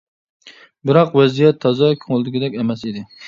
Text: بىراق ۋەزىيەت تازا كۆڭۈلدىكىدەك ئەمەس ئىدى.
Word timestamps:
بىراق 0.89 1.11
ۋەزىيەت 1.19 1.61
تازا 1.67 1.91
كۆڭۈلدىكىدەك 2.05 2.61
ئەمەس 2.63 2.87
ئىدى. 2.91 3.05